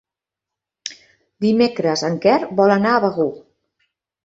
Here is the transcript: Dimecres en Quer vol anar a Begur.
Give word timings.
Dimecres 1.45 2.05
en 2.11 2.17
Quer 2.25 2.39
vol 2.63 2.77
anar 2.79 2.97
a 2.97 3.05
Begur. 3.07 3.31